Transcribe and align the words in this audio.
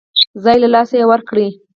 ځای 0.43 0.57
له 0.63 0.69
لاسه 0.73 0.97
ورکړي. 1.11 1.47